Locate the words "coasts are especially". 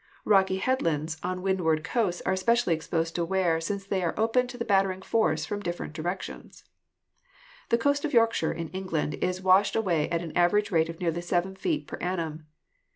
2.25-2.73